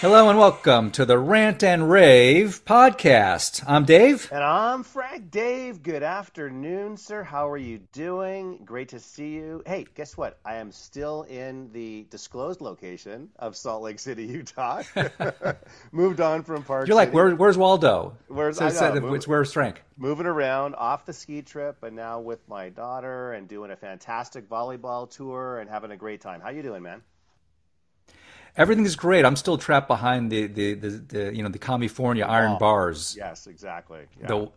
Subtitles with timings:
[0.00, 3.62] Hello and welcome to the Rant and Rave podcast.
[3.66, 4.30] I'm Dave.
[4.32, 5.30] And I'm Frank.
[5.30, 7.22] Dave, good afternoon, sir.
[7.22, 8.62] How are you doing?
[8.64, 9.62] Great to see you.
[9.66, 10.38] Hey, guess what?
[10.42, 14.82] I am still in the disclosed location of Salt Lake City, Utah.
[15.92, 18.16] Moved on from Park You're like, Where, where's Waldo?
[18.28, 19.82] Where's- So said, uh, know, move- it's where's Frank?
[19.98, 24.48] moving around off the ski trip and now with my daughter and doing a fantastic
[24.48, 26.40] volleyball tour and having a great time.
[26.40, 27.02] How you doing, man?
[28.60, 29.24] Everything's great.
[29.24, 33.16] I'm still trapped behind the, the, the, the you know the California iron bars.
[33.18, 34.00] Yes, exactly.
[34.20, 34.26] Yeah.
[34.26, 34.52] The,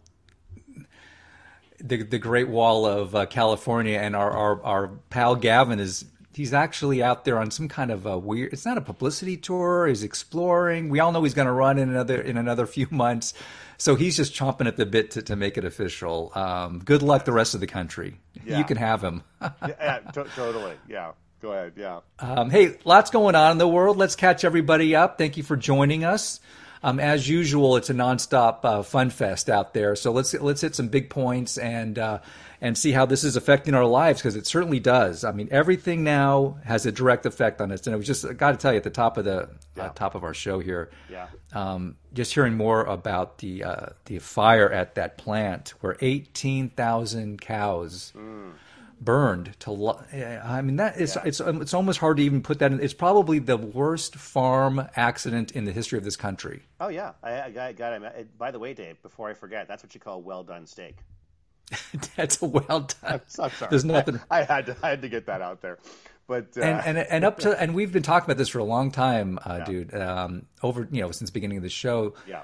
[1.83, 6.53] the the Great Wall of uh, California, and our, our our pal Gavin is he's
[6.53, 8.51] actually out there on some kind of a weird.
[8.53, 9.87] It's not a publicity tour.
[9.87, 10.89] He's exploring.
[10.89, 13.33] We all know he's going to run in another in another few months,
[13.77, 16.31] so he's just chomping at the bit to, to make it official.
[16.35, 18.19] Um, good luck, the rest of the country.
[18.45, 18.57] Yeah.
[18.57, 19.23] You can have him.
[19.41, 20.75] yeah, yeah, to- totally.
[20.89, 21.11] Yeah.
[21.43, 21.73] Go ahead.
[21.75, 21.99] Yeah.
[22.19, 23.97] Um, hey, lots going on in the world.
[23.97, 25.17] Let's catch everybody up.
[25.17, 26.39] Thank you for joining us.
[26.81, 29.95] Um, as usual, it's a nonstop uh, fun fest out there.
[29.97, 32.19] So let's let's hit some big points and uh,
[32.61, 35.25] and see how this is affecting our lives because it certainly does.
[35.25, 37.85] I mean, everything now has a direct effect on us.
[37.87, 39.89] And it was just I got to tell you at the top of the uh,
[39.89, 41.27] top of our show here, Yeah.
[41.51, 47.41] um, just hearing more about the uh, the fire at that plant where eighteen thousand
[47.41, 48.13] cows
[49.03, 49.95] burned to.
[50.43, 52.79] I mean that is it's um, it's almost hard to even put that in.
[52.79, 56.63] It's probably the worst farm accident in the history of this country.
[56.79, 58.37] Oh yeah, I, I got, got it.
[58.37, 60.97] By the way, Dave, before I forget, that's what you call well done steak.
[62.15, 62.95] That's a well done.
[63.03, 63.51] I'm sorry.
[63.69, 64.19] There's nothing.
[64.29, 65.79] I, I had to, I had to get that out there,
[66.27, 68.63] but uh, and, and and up to and we've been talking about this for a
[68.63, 69.93] long time, uh, dude.
[69.95, 72.13] Um, over you know since the beginning of the show.
[72.27, 72.41] yeah,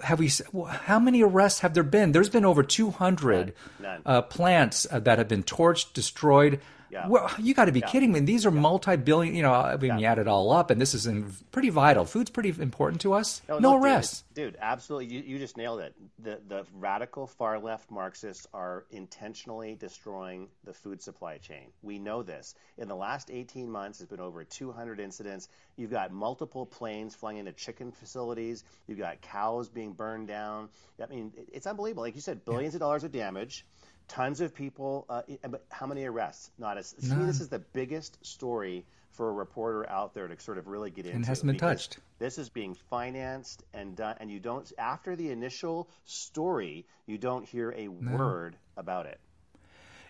[0.00, 0.30] Have we?
[0.68, 2.12] How many arrests have there been?
[2.12, 4.02] There's been over 200 None.
[4.06, 6.60] Uh, plants uh, that have been torched, destroyed.
[6.92, 7.08] Yeah.
[7.08, 8.20] Well, you got to be kidding me!
[8.20, 9.34] These are multi-billion.
[9.34, 12.04] You know, I mean, you add it all up, and this is in, pretty vital.
[12.04, 13.40] Food's pretty important to us.
[13.48, 14.24] No, look, dude, arrests.
[14.34, 14.58] dude.
[14.60, 15.94] Absolutely, you, you just nailed it.
[16.18, 21.72] The the radical far left Marxists are intentionally destroying the food supply chain.
[21.80, 22.54] We know this.
[22.76, 25.48] In the last 18 months, there's been over 200 incidents.
[25.76, 28.64] You've got multiple planes flying into chicken facilities.
[28.86, 30.68] You've got cows being burned down.
[31.02, 32.02] I mean, it's unbelievable.
[32.02, 33.64] Like you said, billions of dollars of damage.
[34.08, 36.50] Tons of people, uh, but how many arrests?
[36.58, 36.92] Not as.
[36.92, 40.66] To me, this is the biggest story for a reporter out there to sort of
[40.66, 41.16] really get into.
[41.16, 41.98] And hasn't been touched.
[42.18, 44.70] This is being financed and done, and you don't.
[44.78, 49.20] After the initial story, you don't hear a word about it.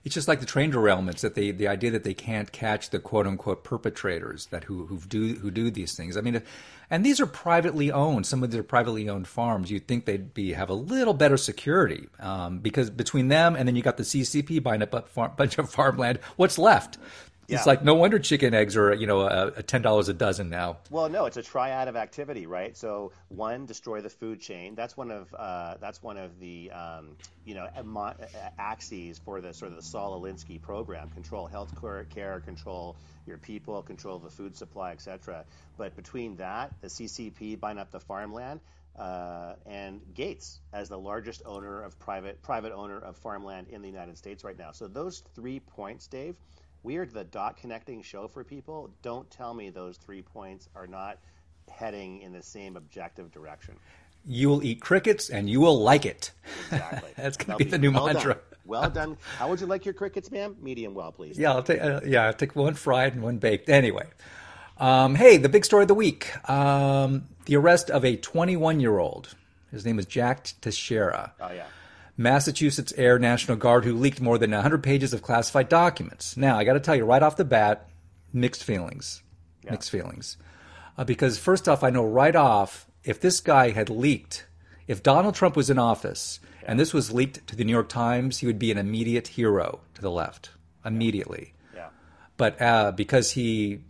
[0.04, 2.98] It's just like the train derailments that they the idea that they can't catch the
[2.98, 6.16] quote unquote perpetrators that who who do who do these things.
[6.16, 6.42] I mean,
[6.90, 8.26] and these are privately owned.
[8.26, 9.70] Some of these are privately owned farms.
[9.70, 13.76] You'd think they'd be have a little better security um, because between them and then
[13.76, 16.18] you got the CCP buying up a bunch of farmland.
[16.36, 16.98] What's left?
[17.48, 20.48] It's like no wonder chicken eggs are you know a, a ten dollars a dozen
[20.48, 20.78] now.
[20.91, 22.76] Well, no, it's a triad of activity, right?
[22.76, 24.75] So one, destroy the food chain.
[24.75, 27.69] That's one of uh, that's one of the um, you know
[28.58, 33.38] axes for the sort of the Saul Alinsky program: control health care, care, control your
[33.38, 35.44] people, control the food supply, etc.
[35.76, 38.60] But between that, the CCP buying up the farmland.
[38.94, 43.88] Uh, and Gates as the largest owner of private private owner of farmland in the
[43.88, 44.70] United States right now.
[44.72, 46.36] So those three points, Dave,
[46.82, 48.91] we are the dot connecting show for people.
[49.03, 51.19] Don't tell me those three points are not
[51.70, 53.75] heading in the same objective direction.
[54.26, 56.31] You will eat crickets and you will like it.
[56.71, 57.10] Exactly.
[57.16, 58.34] That's gonna They'll be the new well mantra.
[58.34, 58.42] Done.
[58.65, 59.16] Well done.
[59.38, 60.56] How would you like your crickets, ma'am?
[60.60, 61.38] Medium well, please.
[61.38, 63.69] Yeah, I'll take uh, yeah, I'll take one fried and one baked.
[63.69, 64.06] Anyway,
[64.78, 68.98] um, hey, the big story of the week: um, the arrest of a 21 year
[68.98, 69.34] old.
[69.72, 71.65] His name is Jack Teixeira, Oh yeah.
[72.16, 76.36] Massachusetts Air National Guard, who leaked more than 100 pages of classified documents.
[76.36, 77.88] Now, I got to tell you right off the bat,
[78.32, 79.22] mixed feelings,
[79.68, 80.36] mixed feelings,
[80.98, 84.47] uh, because first off, I know right off if this guy had leaked,
[84.86, 88.38] if Donald Trump was in office and this was leaked to the New York Times,
[88.38, 90.50] he would be an immediate hero to the left
[90.84, 91.88] immediately Yeah.
[92.36, 93.80] but uh, because he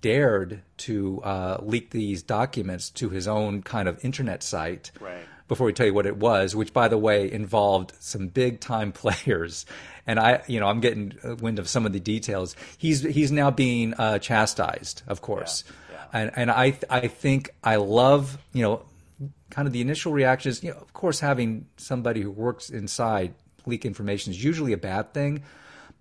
[0.00, 5.24] dared to uh, leak these documents to his own kind of internet site Right.
[5.52, 8.92] Before we tell you what it was which by the way involved some big time
[9.02, 9.66] players.
[10.06, 12.56] And i you know i'm getting wind of some of the details.
[12.78, 15.64] He's he's now being uh, chastised of course.
[16.12, 18.82] and and i i think i love you know
[19.52, 23.34] kind of the initial reaction is, you know, of course, having somebody who works inside
[23.66, 25.42] leak information is usually a bad thing.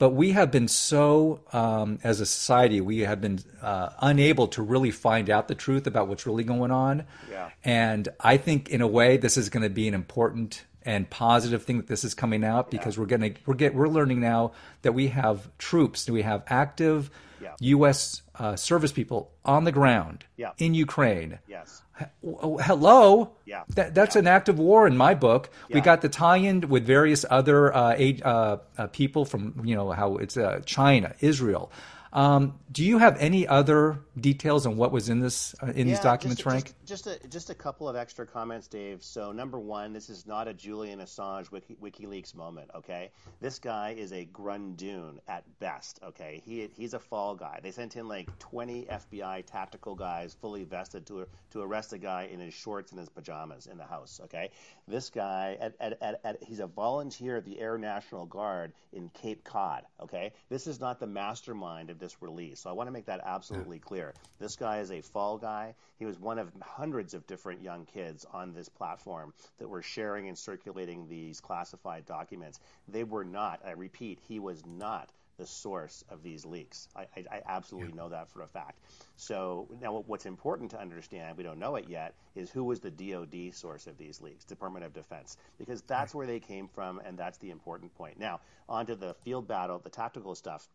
[0.01, 4.63] But we have been so, um, as a society, we have been uh, unable to
[4.63, 7.05] really find out the truth about what's really going on.
[7.29, 7.51] Yeah.
[7.63, 11.61] And I think, in a way, this is going to be an important and positive
[11.61, 14.93] thing that this is coming out because we're gonna we're get we're learning now that
[14.93, 17.53] we have troops, we have active Yeah.
[17.59, 18.23] U.S.
[18.33, 20.53] Uh, service people on the ground Yeah.
[20.57, 21.37] in Ukraine.
[21.47, 21.83] Yes.
[22.23, 23.31] Hello.
[23.45, 23.63] Yeah.
[23.69, 25.49] That, that's an act of war in my book.
[25.69, 30.17] We got the tie-in with various other uh, uh, uh, people from you know how
[30.17, 31.71] it's uh, China, Israel.
[32.13, 35.99] Um, do you have any other details on what was in this uh, in these
[35.99, 36.73] documents, just, Frank?
[36.85, 39.01] Just, just a just a couple of extra comments, Dave.
[39.01, 42.69] So number one, this is not a Julian Assange Wiki, WikiLeaks moment.
[42.75, 45.99] Okay, this guy is a grundoon at best.
[46.03, 47.59] Okay, he he's a fall guy.
[47.63, 52.29] They sent in like 20 FBI tactical guys, fully vested, to to arrest a guy
[52.31, 54.19] in his shorts and his pajamas in the house.
[54.25, 54.49] Okay,
[54.85, 59.09] this guy at, at, at, at he's a volunteer at the Air National Guard in
[59.09, 59.83] Cape Cod.
[60.01, 62.59] Okay, this is not the mastermind of this release.
[62.59, 64.13] So I want to make that absolutely clear.
[64.39, 65.75] This guy is a fall guy.
[65.99, 70.27] He was one of hundreds of different young kids on this platform that were sharing
[70.27, 72.59] and circulating these classified documents.
[72.89, 76.87] They were not, I repeat, he was not the source of these leaks.
[76.95, 78.77] I, I, I absolutely know that for a fact.
[79.15, 82.91] So now, what's important to understand, we don't know it yet, is who was the
[82.91, 87.17] DoD source of these leaks, Department of Defense, because that's where they came from, and
[87.17, 88.19] that's the important point.
[88.19, 90.67] Now, onto the field battle, the tactical stuff.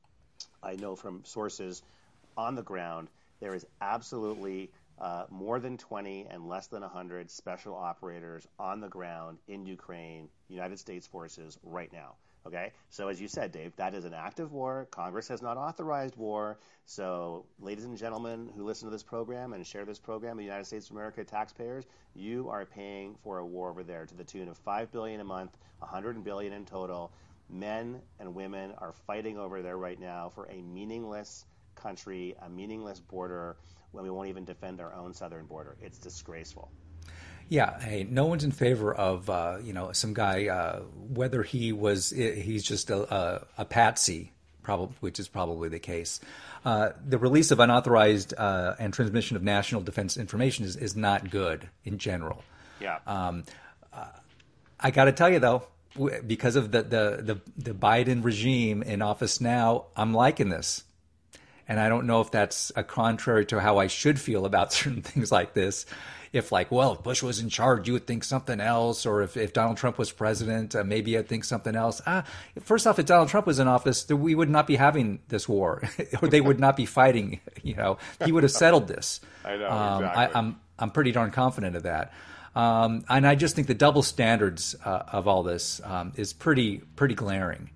[0.62, 1.82] I know from sources
[2.36, 3.08] on the ground,
[3.40, 8.88] there is absolutely uh, more than 20 and less than 100 special operators on the
[8.88, 12.14] ground in Ukraine, United States forces right now.
[12.46, 14.86] Okay, so as you said, Dave, that is an active war.
[14.92, 16.58] Congress has not authorized war.
[16.84, 20.64] So, ladies and gentlemen who listen to this program and share this program, the United
[20.64, 21.84] States of America taxpayers,
[22.14, 25.24] you are paying for a war over there to the tune of five billion a
[25.24, 27.10] month, 100 billion in total.
[27.48, 31.44] Men and women are fighting over there right now for a meaningless
[31.75, 33.56] country, a meaningless border,
[33.93, 35.76] when we won't even defend our own southern border.
[35.81, 36.70] It's disgraceful.
[37.48, 41.72] Yeah, hey, no one's in favor of uh, you know some guy uh, whether he
[41.72, 44.32] was he's just a, a, a patsy,
[44.62, 46.20] probably which is probably the case.
[46.64, 51.31] Uh, the release of unauthorized uh, and transmission of national defense information is, is not
[51.31, 52.42] good in general.
[52.81, 52.99] Yeah.
[53.06, 53.44] Um,
[53.92, 54.06] uh,
[54.81, 55.69] I got to tell you though,
[56.26, 60.84] because of the, the the the Biden regime in office now, I'm liking this.
[61.68, 65.02] And I don't know if that's a contrary to how I should feel about certain
[65.02, 65.86] things like this.
[66.32, 69.36] If like, well, if Bush was in charge, you would think something else, or if,
[69.36, 72.02] if Donald Trump was president, uh, maybe I'd think something else.
[72.06, 72.24] Ah,
[72.62, 75.82] first off, if Donald Trump was in office, we would not be having this war,
[76.22, 77.40] or they would not be fighting.
[77.62, 79.20] You know, he would have settled this.
[79.44, 80.24] I know, Um, exactly.
[80.34, 82.12] I, I'm I'm pretty darn confident of that.
[82.54, 86.78] Um, and I just think the double standards uh, of all this um, is pretty
[86.96, 87.70] pretty glaring.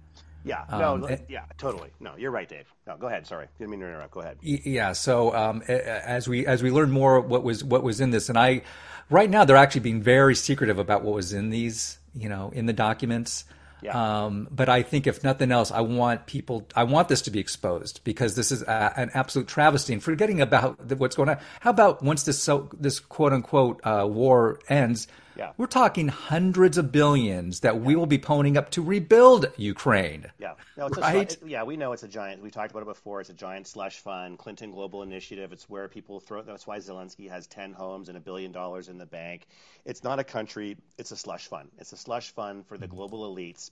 [0.44, 0.64] Yeah.
[0.70, 0.94] No.
[0.94, 1.44] Um, yeah.
[1.58, 1.90] Totally.
[2.00, 2.14] No.
[2.16, 2.66] You're right, Dave.
[2.86, 2.96] No.
[2.96, 3.26] Go ahead.
[3.26, 3.46] Sorry.
[3.58, 4.12] Didn't mean to interrupt.
[4.12, 4.38] Go ahead.
[4.42, 4.92] Yeah.
[4.92, 8.10] So um, a- a- as we as we learn more what was what was in
[8.10, 8.62] this, and I
[9.10, 12.66] right now they're actually being very secretive about what was in these, you know, in
[12.66, 13.44] the documents.
[13.82, 14.24] Yeah.
[14.26, 17.38] Um, but I think if nothing else, I want people, I want this to be
[17.38, 19.94] exposed because this is a, an absolute travesty.
[19.94, 23.80] And forgetting about the, what's going on, how about once this so this quote unquote
[23.84, 25.08] uh, war ends?
[25.40, 25.52] Yeah.
[25.56, 30.26] We're talking hundreds of billions that we will be ponying up to rebuild Ukraine.
[30.38, 30.52] Yeah.
[30.76, 31.34] No, it's Right?
[31.42, 32.42] a, yeah, we know it's a giant.
[32.42, 33.22] We talked about it before.
[33.22, 35.50] It's a giant slush fund, Clinton Global Initiative.
[35.54, 36.42] It's where people throw.
[36.42, 39.46] That's why Zelensky has ten homes and a billion dollars in the bank.
[39.86, 40.76] It's not a country.
[40.98, 41.70] It's a slush fund.
[41.78, 43.70] It's a slush fund for the global elites.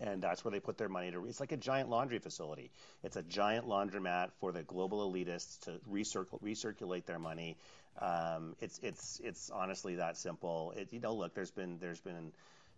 [0.00, 1.26] And that's where they put their money to.
[1.26, 2.70] It's like a giant laundry facility.
[3.02, 7.56] It's a giant laundromat for the global elitists to recircle, recirculate their money.
[8.00, 10.72] Um, it's it's it's honestly that simple.
[10.76, 12.32] It, you know, look, there's been there's been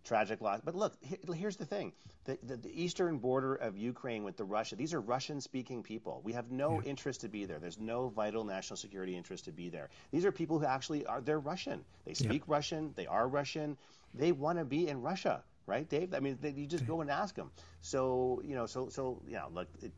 [0.05, 0.61] tragic loss.
[0.63, 1.91] But look, he- here's the thing:
[2.25, 4.77] the, the, the eastern border of Ukraine with the Russia.
[4.77, 6.21] These are Russian-speaking people.
[6.23, 7.59] We have no interest to be there.
[7.59, 9.89] There's no vital national security interest to be there.
[10.11, 11.19] These are people who actually are.
[11.21, 11.83] They're Russian.
[12.05, 12.93] They speak Russian.
[12.95, 13.77] They are Russian.
[14.13, 15.43] They want to be in Russia.
[15.69, 16.15] Right, Dave?
[16.15, 17.51] I mean, they, you just go and ask them.
[17.81, 19.91] So, you know, so, so, yeah, look, it,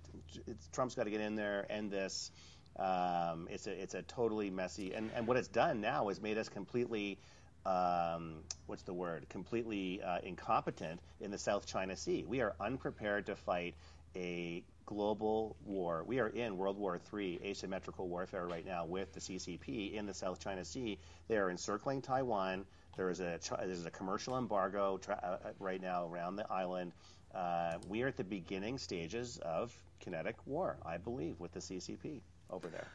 [0.46, 2.30] it's, Trump's got to get in there, end this.
[2.78, 6.38] Um, it's a it's a totally messy and, and what it's done now is made
[6.38, 7.20] us completely
[7.66, 12.26] um, what's the word completely uh, incompetent in the South China Sea.
[12.28, 13.76] We are unprepared to fight
[14.16, 16.04] a global war.
[16.06, 20.14] We are in World War III asymmetrical warfare right now with the CCP in the
[20.14, 20.98] South China Sea.
[21.28, 22.66] They are encircling Taiwan.
[22.98, 26.94] There is a there's a commercial embargo tra- uh, uh, right now around the island.
[27.34, 32.20] Uh, we are at the beginning stages of kinetic war, I believe, with the CCP
[32.50, 32.88] over there.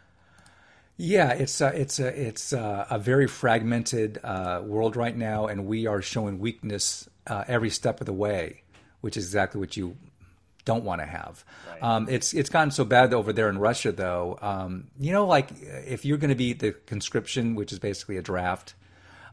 [0.99, 5.67] Yeah, it's a, it's a, it's a, a very fragmented uh, world right now, and
[5.67, 8.63] we are showing weakness uh, every step of the way,
[9.03, 9.97] which is exactly what you
[10.65, 11.45] don't want to have.
[11.71, 11.83] Right.
[11.83, 14.39] Um, it's it's gotten so bad over there in Russia, though.
[14.41, 18.23] Um, you know, like if you're going to be the conscription, which is basically a
[18.23, 18.75] draft,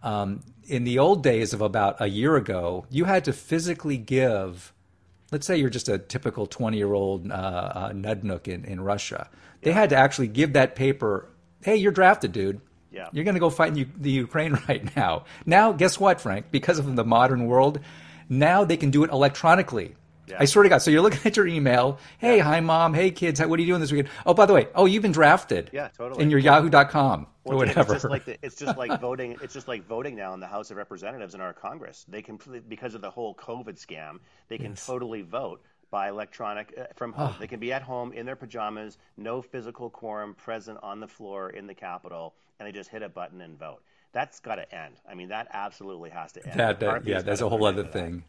[0.03, 4.74] Um, in the old days of about a year ago, you had to physically give.
[5.31, 9.29] Let's say you're just a typical 20 year old uh, uh, nudnook in, in Russia.
[9.62, 11.27] They had to actually give that paper,
[11.63, 12.62] hey, you're drafted, dude.
[12.91, 13.07] Yeah.
[13.12, 15.25] You're going to go fight in U- the Ukraine right now.
[15.45, 16.51] Now, guess what, Frank?
[16.51, 17.79] Because of the modern world,
[18.29, 19.95] now they can do it electronically.
[20.27, 20.38] Yeah.
[20.39, 20.77] I swear to God.
[20.80, 22.00] So you're looking at your email.
[22.18, 22.94] Hey, hi, mom.
[22.94, 23.39] Hey, kids.
[23.39, 24.10] How, what are you doing this weekend?
[24.25, 25.70] Oh, by the way, oh, you've been drafted.
[25.74, 26.24] Yeah, totally.
[26.24, 27.94] In your yahoo.com Well, or whatever.
[27.94, 29.38] It's just like the, it's just like voting.
[29.42, 32.06] It's just like voting now in the House of Representatives in our Congress.
[32.08, 34.20] They can because of the whole COVID scam.
[34.48, 35.62] They can totally vote
[35.92, 37.36] by electronic uh, from home.
[37.39, 41.51] They can be at home in their pajamas, no physical quorum present on the floor
[41.51, 43.84] in the Capitol, and they just hit a button and vote.
[44.12, 44.96] That's got to end.
[45.10, 46.60] I mean, that absolutely has to end.
[46.60, 48.24] that, that yeah, that's a whole other thing.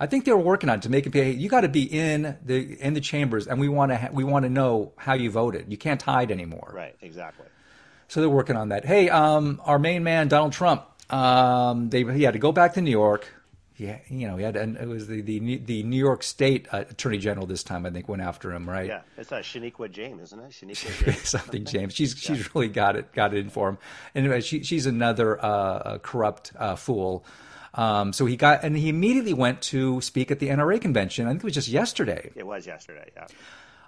[0.00, 1.30] I think they were working on it to make it be.
[1.30, 4.24] You got to be in the in the chambers, and we want to ha- we
[4.24, 5.66] want to know how you voted.
[5.70, 6.72] You can't hide anymore.
[6.74, 7.46] Right, exactly.
[8.06, 8.84] So they're working on that.
[8.84, 12.80] Hey, um, our main man Donald Trump, um, they he had to go back to
[12.80, 13.26] New York.
[13.76, 16.84] Yeah, you know, he had and it was the the the New York State uh,
[16.90, 17.86] Attorney General this time.
[17.86, 18.86] I think went after him, right?
[18.86, 20.50] Yeah, it's uh, Shaniqua James, isn't it?
[20.50, 21.28] Shaniqua James.
[21.28, 21.94] something, James.
[21.96, 23.78] She's she's really got it got it in for him.
[24.14, 27.24] Anyway, she she's another uh, corrupt uh, fool.
[27.74, 31.26] Um, so he got and he immediately went to speak at the NRA convention.
[31.26, 32.30] I think it was just yesterday.
[32.34, 33.10] it was yesterday.
[33.14, 33.26] Yeah.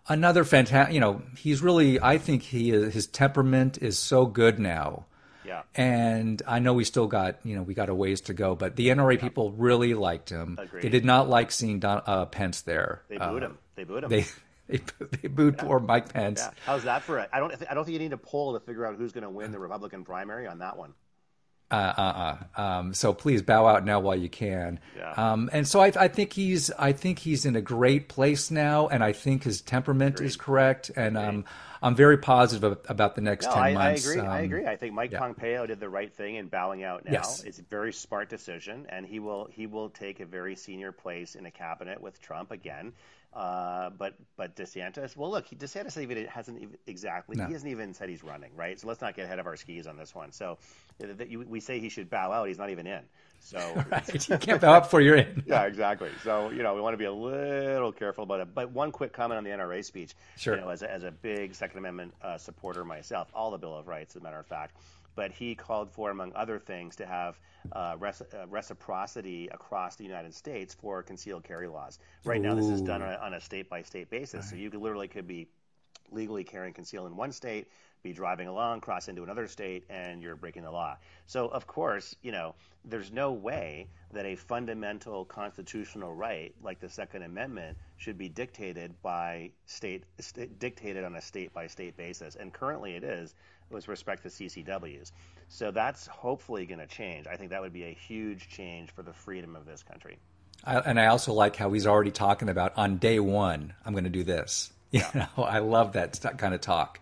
[0.09, 0.95] Another fantastic.
[0.95, 2.01] You know, he's really.
[2.01, 5.07] I think he is, his temperament is so good now.
[5.45, 5.63] Yeah.
[5.75, 8.77] And I know we still got, you know, we got a ways to go, but
[8.77, 10.57] the NRA people really liked him.
[10.61, 10.83] Agreed.
[10.85, 13.03] They did not like seeing Don, uh, Pence there.
[13.09, 13.59] They Uh, booed him.
[13.75, 14.11] They booed him.
[14.11, 14.27] They
[14.69, 14.81] they,
[15.23, 16.41] they booed poor Mike Pence.
[16.41, 16.51] Yeah.
[16.67, 17.29] How's that for it?
[17.33, 17.53] I don't.
[17.69, 19.59] I don't think you need a poll to figure out who's going to win the
[19.59, 20.95] Republican primary on that one.
[21.71, 22.61] Uh, uh, uh.
[22.61, 24.81] Um, so please bow out now while you can.
[24.97, 25.13] Yeah.
[25.13, 28.89] Um, and so I, I think he's, I think he's in a great place now,
[28.89, 31.45] and I think his temperament is correct, and um,
[31.83, 34.07] I'm very positive about the next No, ten I, I months.
[34.07, 34.21] agree.
[34.21, 34.67] I Um, agree.
[34.67, 35.19] I think Mike yeah.
[35.21, 37.13] Pompeo did the right thing in bowing out now.
[37.13, 37.43] Yes.
[37.45, 41.35] It's a very smart decision, and he will he will take a very senior place
[41.37, 42.93] in a cabinet with Trump again.
[43.33, 47.47] Uh, but but DeSantis, well, look, he, DeSantis even hasn't even, exactly No.
[47.47, 48.79] he hasn't even said he's running, right?
[48.81, 50.33] So let's not get ahead of our skis on this one.
[50.33, 50.59] So
[50.99, 53.03] that you, we say he should bow out, he's not even in.
[53.41, 53.59] So
[53.91, 54.29] Right.
[54.29, 55.43] You can't bow out before you're in.
[55.47, 56.11] yeah, exactly.
[56.23, 58.55] So you know, we want to be a little careful about it.
[58.55, 60.15] But one quick comment on the NRA speech.
[60.37, 60.55] Sure.
[60.57, 63.77] You know, as a, as a big Second Amendment uh, supporter myself, all the Bill
[63.77, 64.77] of Rights, as a matter of fact.
[65.17, 67.39] But he called for, among other things, to have
[67.73, 71.99] uh, res- uh, reciprocity across the United States for concealed carry laws.
[72.25, 74.49] Right now, this is done on a, on a state-by-state basis.
[74.49, 75.49] So you could, literally could be
[76.13, 77.67] legally carrying concealed in one state,
[78.03, 80.97] be driving along, cross into another state, and you're breaking the law.
[81.27, 82.55] So, of course, you know,
[82.85, 88.95] there's no way that a fundamental constitutional right like the Second Amendment should be dictated
[89.03, 92.37] by state, st- dictated on a state by state basis.
[92.37, 93.35] And currently it is
[93.71, 95.13] with respect to CCWs.
[95.49, 97.27] So that's hopefully going to change.
[97.27, 100.19] I think that would be a huge change for the freedom of this country.
[100.65, 104.05] I, and I also like how he's already talking about on day one, I'm going
[104.05, 104.73] to do this.
[104.93, 106.99] You know, I love that kind of talk.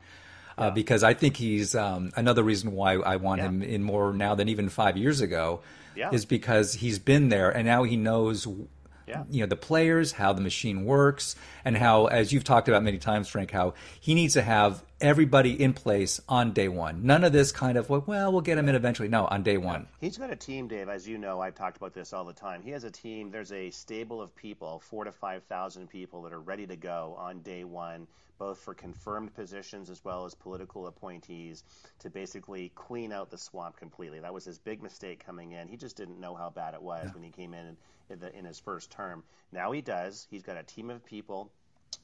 [0.58, 4.34] Uh, because I think he's um, another reason why I want him in more now
[4.34, 5.60] than even five years ago,
[5.94, 6.10] Yeah.
[6.12, 8.46] is because he's been there and now he knows,
[9.08, 9.24] Yeah.
[9.30, 12.98] you know, the players, how the machine works, and how, as you've talked about many
[12.98, 17.04] times, Frank, how he needs to have everybody in place on day one.
[17.06, 19.08] None of this kind of well, well we'll get him in eventually.
[19.08, 19.86] No, on day one.
[20.00, 20.88] He's got a team, Dave.
[20.88, 22.62] As you know, I've talked about this all the time.
[22.62, 23.30] He has a team.
[23.30, 27.14] There's a stable of people, four to five thousand people that are ready to go
[27.18, 28.06] on day one,
[28.38, 31.64] both for confirmed positions as well as political appointees,
[32.00, 34.20] to basically clean out the swamp completely.
[34.20, 35.68] That was his big mistake coming in.
[35.68, 37.76] He just didn't know how bad it was when he came in
[38.10, 39.22] in, the, in his first term.
[39.52, 40.26] Now he does.
[40.30, 41.50] He's got a team of people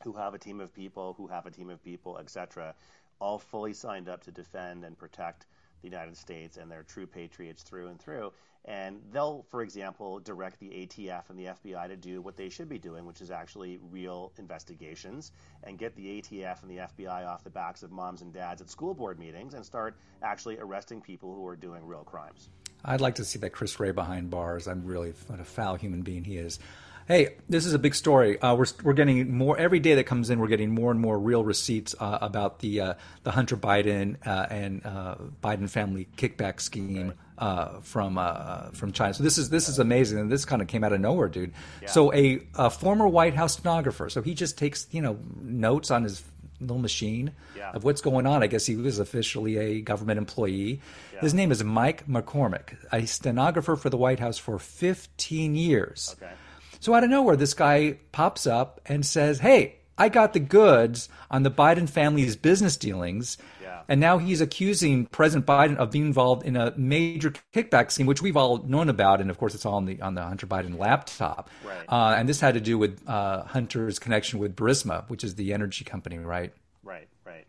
[0.03, 2.75] who have a team of people who have a team of people, etc.,
[3.21, 5.47] all fully signed up to defend and protect
[5.83, 8.33] the United States and they're true patriots through and through.
[8.67, 12.69] And they'll, for example, direct the ATF and the FBI to do what they should
[12.69, 15.33] be doing, which is actually real investigations
[15.63, 18.71] and get the ATF and the FBI off the backs of moms and dads at
[18.71, 22.49] school board meetings and start actually arresting people who are doing real crimes.
[22.85, 24.69] I'd like to see that Chris Wray behind bars.
[24.69, 26.59] I'm really what a foul human being he is.
[27.07, 28.41] Hey, this is a big story.
[28.41, 30.39] Uh, we're we're getting more every day that comes in.
[30.39, 34.47] We're getting more and more real receipts uh, about the uh, the Hunter Biden uh,
[34.49, 39.13] and uh, Biden family kickback scheme uh, from uh, from China.
[39.13, 41.53] So this is this is amazing, and this kind of came out of nowhere, dude.
[41.87, 44.09] So a, a former White House stenographer.
[44.09, 46.23] So he just takes you know notes on his
[46.65, 47.71] little machine Yeah.
[47.73, 48.43] of what's going on.
[48.43, 50.81] I guess he was officially a government employee.
[51.21, 56.15] His name is Mike McCormick, a stenographer for the White House for 15 years.
[56.21, 56.33] Okay.
[56.81, 61.09] So out of nowhere, this guy pops up and says, "Hey, I got the goods
[61.31, 63.39] on the Biden family's business dealings.
[63.63, 63.83] Yeah.
[63.89, 68.23] And now he's accusing President Biden of being involved in a major kickback scheme, which
[68.23, 70.79] we've all known about, and of course it's all on the on the Hunter Biden
[70.79, 71.51] laptop.
[71.65, 71.85] Right.
[71.89, 75.53] Uh, and this had to do with uh, Hunter's connection with Burisma, which is the
[75.53, 76.53] energy company, right?
[76.83, 77.09] Right.
[77.25, 77.47] Right.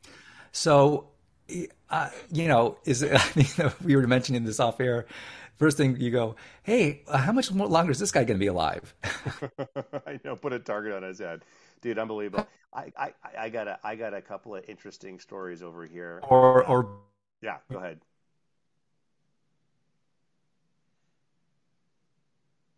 [0.51, 1.07] So,
[1.89, 5.05] uh, you know, is it, I mean, we were mentioning this off air.
[5.57, 8.47] First thing you go, hey, how much more longer is this guy going to be
[8.47, 8.93] alive?
[10.05, 10.35] I know.
[10.35, 11.43] Put a target on his head,
[11.81, 11.99] dude.
[11.99, 12.47] Unbelievable.
[12.73, 16.21] I, I, I got a, I got a couple of interesting stories over here.
[16.27, 16.99] or, or
[17.41, 17.57] Yeah.
[17.71, 17.99] Go ahead.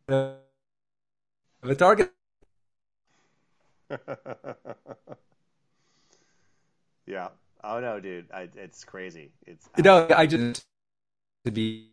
[0.07, 2.13] the target.
[7.05, 7.29] yeah.
[7.63, 8.31] Oh no, dude.
[8.31, 9.31] I, it's crazy.
[9.45, 10.65] It's You know, I just
[11.45, 11.89] to be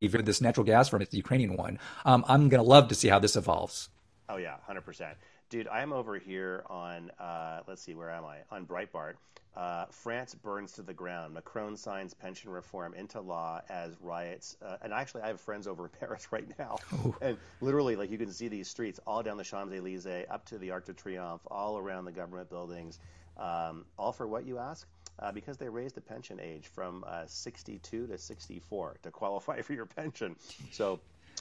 [0.00, 1.78] even this natural gas from it's the Ukrainian one.
[2.04, 3.88] Um, I'm going to love to see how this evolves.
[4.28, 5.16] Oh yeah, hundred percent,
[5.50, 5.68] dude.
[5.68, 8.38] I'm over here on uh, let's see, where am I?
[8.50, 9.14] On Breitbart.
[9.56, 11.34] Uh, France burns to the ground.
[11.34, 14.56] Macron signs pension reform into law as riots.
[14.64, 16.78] Uh, and actually, I have friends over in Paris right now,
[17.20, 20.58] and literally, like you can see these streets all down the Champs Elysees, up to
[20.58, 22.98] the Arc de Triomphe, all around the government buildings.
[23.36, 24.86] Um, all for what you ask?
[25.18, 29.72] Uh, because they raised the pension age from uh, 62 to 64 to qualify for
[29.72, 30.36] your pension.
[30.70, 31.00] So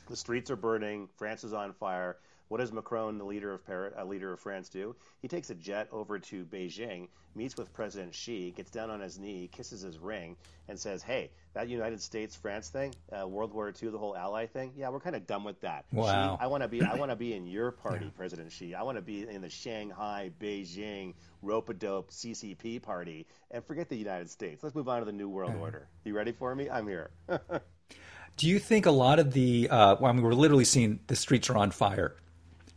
[0.10, 1.08] the streets are burning.
[1.18, 2.18] France is on fire.
[2.50, 4.96] What does Macron, the leader of Paris, uh, leader of France, do?
[5.22, 9.20] He takes a jet over to Beijing, meets with President Xi, gets down on his
[9.20, 10.36] knee, kisses his ring,
[10.68, 14.48] and says, "Hey, that United States France thing, uh, World War II, the whole ally
[14.48, 15.86] thing, yeah, we're kind of done with that.
[15.92, 16.38] Wow.
[16.38, 18.74] Xi, I want to be, I want to be in your party, President Xi.
[18.74, 21.14] I want to be in the Shanghai, Beijing,
[21.44, 24.64] rope a dope CCP party, and forget the United States.
[24.64, 25.88] Let's move on to the New World Order.
[26.04, 26.70] You ready for me?
[26.70, 27.12] I'm here.
[28.38, 31.16] Do you think a lot of the, uh, well, I mean, we're literally seeing the
[31.16, 32.16] streets are on fire.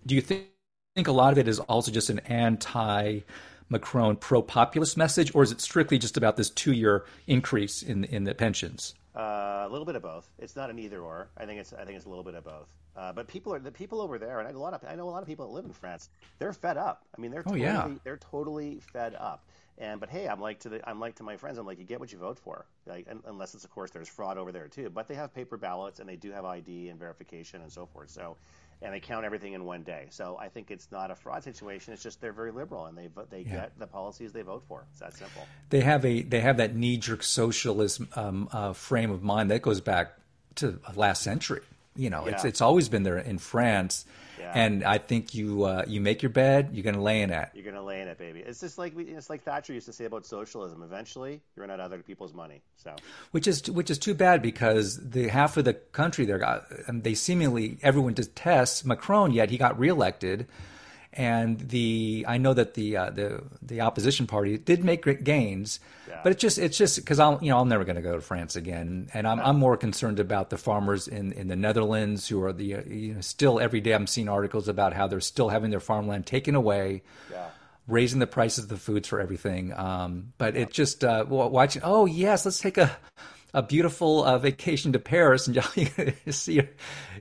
[0.06, 0.46] Do you think,
[0.94, 3.20] think a lot of it is also just an anti
[3.68, 8.04] Macron pro populist message, or is it strictly just about this two year increase in,
[8.04, 8.94] in the pensions?
[9.14, 10.30] Uh, a little bit of both.
[10.38, 11.28] It's not an either or.
[11.36, 12.74] I think it's I think it's a little bit of both.
[12.96, 15.08] Uh, but people are the people over there, and I, a lot of I know
[15.08, 16.08] a lot of people that live in France.
[16.38, 17.04] They're fed up.
[17.16, 17.88] I mean, they're Oh, totally, yeah.
[18.04, 19.44] they're totally fed up.
[19.78, 21.58] And but hey, I'm like to the I'm like to my friends.
[21.58, 22.66] I'm like, you get what you vote for.
[22.86, 24.90] Like, un unless it's of course there's fraud over there too.
[24.90, 28.10] But they have paper ballots and they do have ID and verification and so forth.
[28.10, 28.36] So.
[28.82, 30.06] And they count everything in one day.
[30.10, 31.92] So I think it's not a fraud situation.
[31.92, 34.84] It's just they're very liberal and they they get the policies they vote for.
[34.90, 35.46] It's that simple.
[35.70, 39.62] They have a they have that knee jerk socialist um, uh, frame of mind that
[39.62, 40.14] goes back
[40.56, 41.60] to last century.
[41.94, 42.48] You know, it's Yeah.
[42.48, 44.06] it's always been there in France,
[44.38, 44.52] Yeah.
[44.54, 47.50] and I think you uh, you make your bed, you're going to lay in it.
[47.54, 48.40] You're gonna lay in it, baby.
[48.40, 50.82] It's just like we, it's like Thatcher used to say about socialism.
[50.82, 52.62] Eventually, you run out of other people's money.
[52.76, 52.96] So
[53.32, 57.04] which is which is too bad because the half of the country there got and
[57.04, 60.46] they seemingly everyone detests Macron yet he got reelected
[61.14, 65.78] and the I know that the uh, the the opposition party did make great gains
[66.08, 66.20] Yeah.
[66.22, 68.20] but it's just it's just because I'm you know I'm never going to go to
[68.22, 72.42] France again and I'm I'm more concerned about the farmers in in the Netherlands who
[72.42, 75.48] are the uh, you know still every day I'm seeing articles about how they're still
[75.50, 77.48] having their farmland taken away yeah,
[77.88, 79.72] raising the prices of the foods for everything.
[79.74, 81.82] Um, but it just uh, watching.
[81.84, 82.96] Oh yes, let's take a
[83.54, 86.62] a beautiful uh, vacation to Paris and you see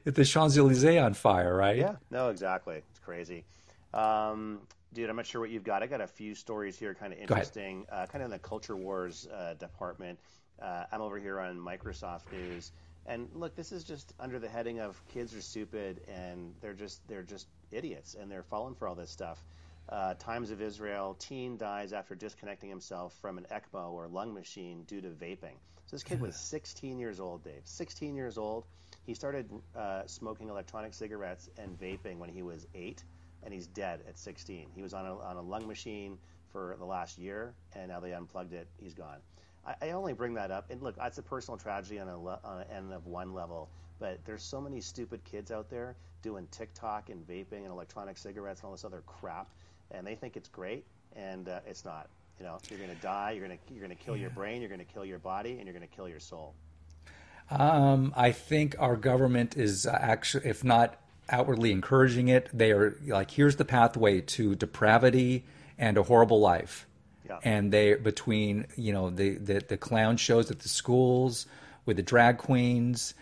[0.05, 1.75] the Champs Elysees on fire, right?
[1.75, 2.77] yeah, no, exactly.
[2.89, 3.43] It's crazy,
[3.93, 4.59] um,
[4.93, 5.09] dude.
[5.09, 5.83] I'm not sure what you've got.
[5.83, 8.75] I got a few stories here, kind of interesting, uh, kind of in the culture
[8.75, 10.19] wars uh, department.
[10.61, 12.71] Uh, I'm over here on Microsoft News,
[13.05, 17.05] and look, this is just under the heading of kids are stupid and they're just
[17.07, 19.43] they're just idiots and they're falling for all this stuff.
[19.89, 24.83] Uh, Times of Israel: Teen dies after disconnecting himself from an ECMO or lung machine
[24.83, 25.57] due to vaping.
[25.87, 27.61] So this kid was 16 years old, Dave.
[27.65, 28.65] 16 years old.
[29.05, 33.03] He started uh, smoking electronic cigarettes and vaping when he was eight,
[33.43, 34.67] and he's dead at 16.
[34.73, 36.17] He was on a, on a lung machine
[36.51, 38.67] for the last year, and now they unplugged it.
[38.77, 39.17] He's gone.
[39.65, 42.61] I, I only bring that up, and look, that's a personal tragedy on a on
[42.61, 43.69] an N of one level.
[43.99, 48.61] But there's so many stupid kids out there doing TikTok and vaping and electronic cigarettes
[48.61, 49.49] and all this other crap,
[49.91, 52.09] and they think it's great, and uh, it's not.
[52.39, 53.31] You know, you're going to die.
[53.31, 54.61] You're going to you're going to kill your brain.
[54.61, 56.55] You're going to kill your body, and you're going to kill your soul.
[57.51, 63.31] Um, I think our government is actually, if not outwardly encouraging it, they are like,
[63.31, 65.43] here's the pathway to depravity
[65.77, 66.87] and a horrible life.
[67.27, 67.39] Yeah.
[67.43, 71.45] And they between you know the, the the clown shows at the schools
[71.85, 73.13] with the drag queens.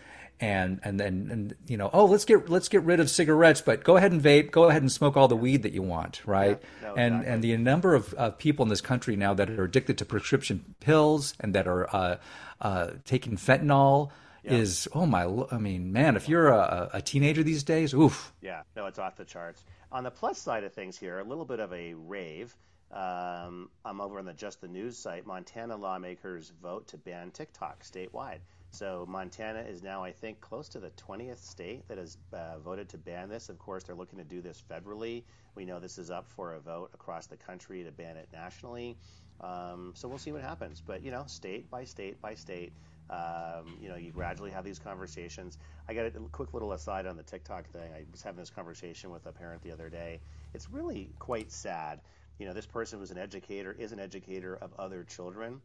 [0.42, 3.84] And and then and you know oh let's get let's get rid of cigarettes but
[3.84, 6.58] go ahead and vape go ahead and smoke all the weed that you want right
[6.80, 7.32] Yeah, no, and exactly.
[7.34, 10.74] and the number of uh, people in this country now that are addicted to prescription
[10.80, 12.16] pills and that are uh,
[12.62, 14.52] uh, taking fentanyl yeah.
[14.52, 18.32] is oh my I mean man if you're a, a, teenager these days oof.
[18.40, 19.64] Yeah no it's off the charts.
[19.92, 22.56] On the plus side of things here a little bit of a rave.
[22.92, 25.24] Um, I'm over on the Just the News site.
[25.24, 28.40] Montana lawmakers vote to ban TikTok statewide.
[28.72, 32.88] So Montana is now I think close to the 20th state that has uh, voted
[32.90, 33.48] to ban this.
[33.48, 35.24] Of course they're looking to do this federally.
[35.54, 38.96] We know this is up for a vote across the country to ban it nationally.
[39.40, 40.82] Um, so we'll see what happens.
[40.84, 42.72] But you know state by state by state
[43.10, 45.58] um, you know, you gradually have these conversations.
[45.88, 47.92] I got a quick little aside on the TikTok thing.
[47.92, 50.20] I was having this conversation with a parent the other day.
[50.54, 52.00] It's really quite sad.
[52.38, 55.60] You know, this person was an educator, is an educator of other children,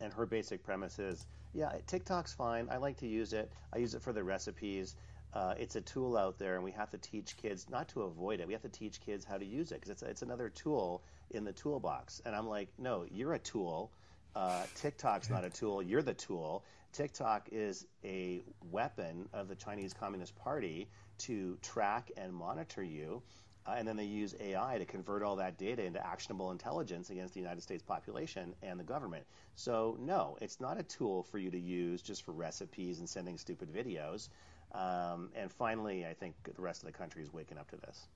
[0.00, 2.68] and her basic premise is, yeah, TikTok's fine.
[2.70, 3.52] I like to use it.
[3.74, 4.96] I use it for the recipes.
[5.34, 8.40] Uh, it's a tool out there, and we have to teach kids not to avoid
[8.40, 8.46] it.
[8.46, 11.44] We have to teach kids how to use it because it's it's another tool in
[11.44, 12.20] the toolbox.
[12.24, 13.92] And I'm like, no, you're a tool
[14.34, 16.64] uh, TikTok's not a tool, you're the tool.
[16.92, 20.88] TikTok is a weapon of the Chinese Communist Party
[21.18, 23.22] to track and monitor you.
[23.66, 27.34] Uh, and then they use AI to convert all that data into actionable intelligence against
[27.34, 29.24] the United States population and the government.
[29.54, 33.36] So, no, it's not a tool for you to use just for recipes and sending
[33.36, 34.28] stupid videos.
[34.72, 38.06] Um, and finally, I think the rest of the country is waking up to this.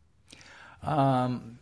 [0.82, 1.58] Um,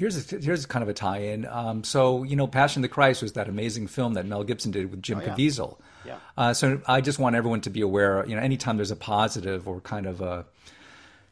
[0.00, 1.46] here's a, here's kind of a tie-in.
[1.46, 4.72] Um, so you know, Passion of the Christ was that amazing film that Mel Gibson
[4.72, 5.34] did with Jim oh, yeah.
[5.34, 5.76] Caviezel.
[6.06, 6.16] Yeah.
[6.36, 8.24] Uh, so I just want everyone to be aware.
[8.26, 10.46] You know, anytime there's a positive or kind of a,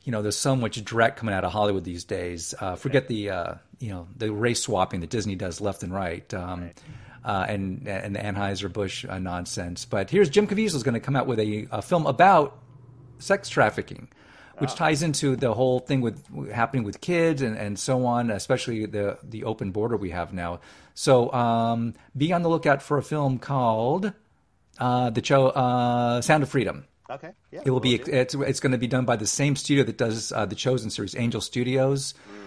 [0.05, 2.55] you know, there's so much dreck coming out of Hollywood these days.
[2.61, 6.33] Uh, forget the uh, you know the race swapping that Disney does left and right.
[6.35, 6.83] Um, right.
[7.25, 9.87] Uh, and and the Anheuser Busch uh, nonsense.
[9.87, 12.59] But here's Jim Caviezel is going to come out with a, a film about
[13.19, 14.09] sex trafficking
[14.59, 18.87] which ties into the whole thing with happening with kids and, and so on, especially
[18.87, 20.61] the the open border we have now.
[20.95, 24.13] So um, be on the lookout for a film called
[24.79, 26.85] uh, the Cho uh, Sound of Freedom.
[27.11, 27.31] Okay.
[27.51, 27.95] Yeah, it will be.
[27.95, 30.91] It's it's going to be done by the same studio that does uh, the Chosen
[30.91, 32.13] series, Angel Studios.
[32.13, 32.45] Mm.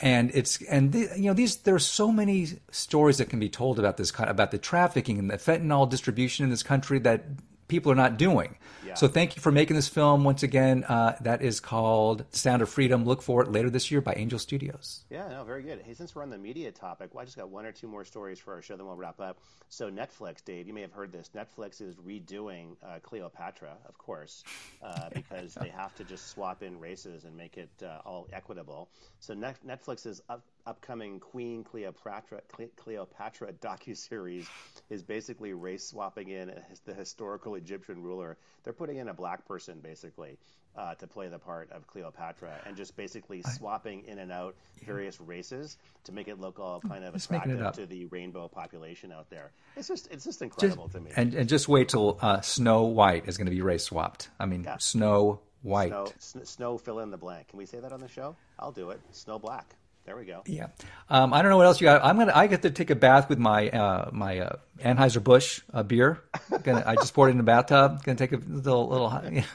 [0.00, 3.48] And it's and the, you know these there are so many stories that can be
[3.48, 7.24] told about this about the trafficking and the fentanyl distribution in this country that
[7.72, 8.54] people are not doing.
[8.86, 8.92] Yeah.
[8.92, 10.84] So thank you for making this film once again.
[10.84, 13.06] Uh, that is called Sound of Freedom.
[13.06, 15.04] Look for it later this year by Angel Studios.
[15.08, 15.80] Yeah, no, very good.
[15.80, 18.04] Hey, since we're on the media topic, well, I just got one or two more
[18.04, 19.38] stories for our show, then we'll wrap up.
[19.70, 21.30] So Netflix, Dave, you may have heard this.
[21.34, 24.44] Netflix is redoing uh, Cleopatra, of course,
[24.82, 28.90] uh, because they have to just swap in races and make it uh, all equitable.
[29.20, 32.40] So Net- Netflix is up, upcoming Queen Cleopatra
[32.76, 34.46] Cleopatra docu series
[34.90, 36.52] is basically race swapping in
[36.84, 38.36] the historical Egyptian ruler.
[38.64, 40.38] They're putting in a black person basically
[40.76, 45.20] uh, to play the part of Cleopatra and just basically swapping in and out various
[45.20, 49.28] races to make it look all kind of just attractive to the rainbow population out
[49.30, 49.50] there.
[49.76, 51.10] It's just it's just incredible just, to me.
[51.16, 54.30] And and just wait till uh, Snow White is going to be race swapped.
[54.38, 54.78] I mean, yeah.
[54.78, 55.92] Snow White.
[56.18, 57.48] Snow, snow fill in the blank.
[57.48, 58.36] Can we say that on the show?
[58.58, 59.00] I'll do it.
[59.12, 59.76] Snow Black.
[60.04, 60.42] There we go.
[60.46, 60.68] Yeah,
[61.08, 62.04] um, I don't know what else you got.
[62.04, 62.32] I'm gonna.
[62.34, 66.22] I get to take a bath with my uh, my uh, Anheuser Busch uh, beer.
[66.64, 68.02] Gonna, I just poured it in the bathtub.
[68.02, 69.20] Gonna take a little little.
[69.30, 69.46] You know,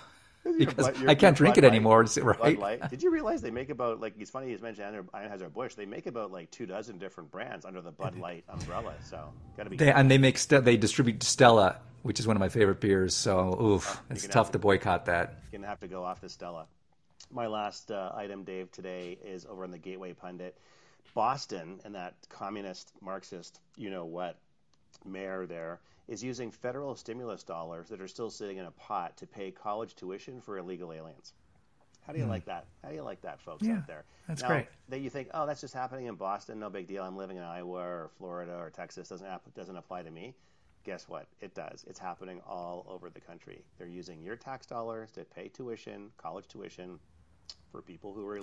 [0.58, 2.06] because your, I can't drink it Light, anymore.
[2.22, 2.80] Right?
[2.90, 5.76] Did you realize they make about like it's funny you mentioned Anheuser Busch.
[5.76, 8.94] They make about like two dozen different brands under the Bud Light umbrella.
[9.04, 9.78] So gotta be.
[9.78, 13.14] They, and they make they distribute Stella, which is one of my favorite beers.
[13.14, 15.40] So oof, oh, it's tough to, to boycott that.
[15.52, 16.68] You're gonna have to go off the Stella
[17.32, 20.58] my last uh, item, Dave, today is over on the Gateway Pundit.
[21.14, 24.38] Boston and that communist Marxist, you know what,
[25.06, 29.28] mayor there is using federal stimulus dollars that are still sitting in a pot to
[29.28, 31.34] pay college tuition for illegal aliens.
[32.06, 32.30] How do you mm.
[32.30, 32.66] like that?
[32.82, 34.06] How do you like that, folks yeah, out there?
[34.28, 34.68] That's now, great.
[34.88, 37.04] That you think, oh, that's just happening in Boston, no big deal.
[37.04, 40.34] I'm living in Iowa or Florida or Texas, doesn't doesn't apply to me.
[40.86, 41.28] Guess what?
[41.42, 41.84] It does.
[41.86, 43.66] It's happening all over the country.
[43.78, 46.98] They're using your tax dollars to pay tuition, college tuition,
[47.78, 48.40] for people who are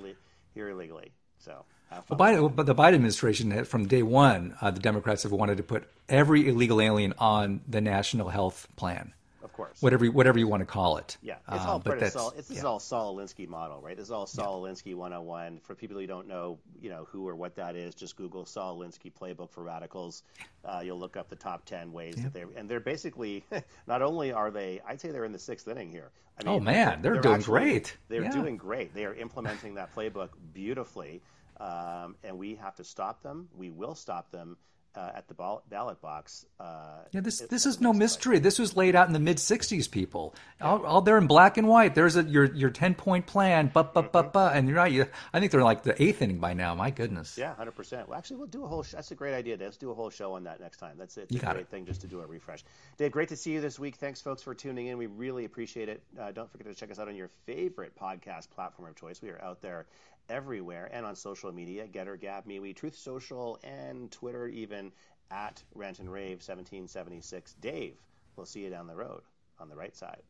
[0.54, 1.12] here illegally.
[1.38, 1.64] So,
[2.08, 5.64] well, Biden, but the Biden administration, from day one, uh, the Democrats have wanted to
[5.64, 9.12] put every illegal alien on the national health plan.
[9.44, 9.82] Of course.
[9.82, 11.18] Whatever, whatever you want to call it.
[11.20, 12.58] Yeah, it's all um, part of Saul, this yeah.
[12.58, 13.94] is all Saul Alinsky model, right?
[13.94, 14.72] This is all Saul yeah.
[14.72, 15.60] Alinsky 101.
[15.62, 18.78] For people who don't know, you know who or what that is, just Google Saul
[18.78, 20.22] Alinsky playbook for radicals.
[20.64, 23.44] Uh, you'll look up the top 10 ways that they and they're basically
[23.86, 26.10] not only are they, I'd say they're in the sixth inning here.
[26.40, 27.96] I mean, oh man, they're, they're doing actually, great.
[28.08, 28.30] They're yeah.
[28.32, 28.94] doing great.
[28.94, 31.20] They are implementing that playbook beautifully,
[31.60, 33.48] um, and we have to stop them.
[33.56, 34.56] We will stop them
[34.96, 36.46] uh, at the ball- ballot box.
[36.60, 38.38] Uh, Yeah, this this is no mystery.
[38.38, 40.34] This was laid out in the mid '60s, people.
[40.60, 41.94] All, all there in black and white.
[41.94, 44.92] There's a your your ten point plan, but but but but, and you're right.
[44.92, 46.74] You, I think they're like the eighth inning by now.
[46.74, 47.36] My goodness.
[47.36, 48.08] Yeah, hundred percent.
[48.08, 48.82] Well, actually, we'll do a whole.
[48.82, 49.56] Sh- that's a great idea.
[49.58, 50.96] Let's do a whole show on that next time.
[50.98, 51.30] That's it.
[51.30, 51.68] You a got great it.
[51.70, 52.64] thing just to do a refresh.
[52.96, 53.96] Dave, great to see you this week.
[53.96, 54.98] Thanks, folks, for tuning in.
[54.98, 56.02] We really appreciate it.
[56.18, 59.20] Uh, don't forget to check us out on your favorite podcast platform of choice.
[59.20, 59.86] We are out there
[60.28, 64.92] everywhere and on social media: Gettr, Gab, MeWe, Truth Social, and Twitter, even
[65.30, 67.54] at Rant and Rave 1776.
[67.60, 67.96] Dave,
[68.36, 69.22] we'll see you down the road
[69.58, 70.22] on the right side.